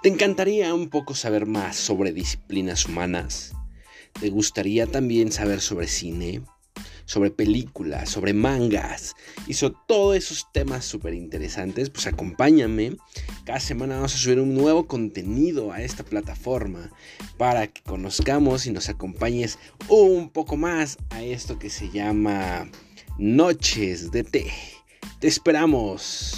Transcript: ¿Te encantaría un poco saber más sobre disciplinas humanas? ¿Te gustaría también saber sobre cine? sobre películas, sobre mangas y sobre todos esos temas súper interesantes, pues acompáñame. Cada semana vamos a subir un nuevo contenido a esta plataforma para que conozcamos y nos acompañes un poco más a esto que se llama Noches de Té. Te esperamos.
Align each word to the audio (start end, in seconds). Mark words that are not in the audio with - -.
¿Te 0.00 0.08
encantaría 0.08 0.72
un 0.74 0.90
poco 0.90 1.16
saber 1.16 1.46
más 1.46 1.74
sobre 1.74 2.12
disciplinas 2.12 2.86
humanas? 2.86 3.52
¿Te 4.20 4.30
gustaría 4.30 4.86
también 4.86 5.32
saber 5.32 5.60
sobre 5.60 5.88
cine? 5.88 6.42
sobre 7.04 7.30
películas, 7.30 8.10
sobre 8.10 8.34
mangas 8.34 9.16
y 9.46 9.54
sobre 9.54 9.76
todos 9.88 10.16
esos 10.16 10.46
temas 10.52 10.84
súper 10.84 11.14
interesantes, 11.14 11.88
pues 11.88 12.06
acompáñame. 12.06 12.98
Cada 13.46 13.60
semana 13.60 13.94
vamos 13.94 14.14
a 14.14 14.18
subir 14.18 14.38
un 14.38 14.54
nuevo 14.54 14.86
contenido 14.86 15.72
a 15.72 15.80
esta 15.80 16.04
plataforma 16.04 16.90
para 17.38 17.66
que 17.66 17.82
conozcamos 17.82 18.66
y 18.66 18.72
nos 18.72 18.90
acompañes 18.90 19.58
un 19.88 20.28
poco 20.28 20.58
más 20.58 20.98
a 21.08 21.22
esto 21.22 21.58
que 21.58 21.70
se 21.70 21.88
llama 21.88 22.68
Noches 23.16 24.10
de 24.10 24.24
Té. 24.24 24.52
Te 25.18 25.28
esperamos. 25.28 26.37